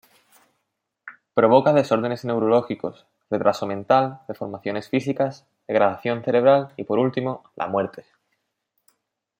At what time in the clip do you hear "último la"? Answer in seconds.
6.97-7.67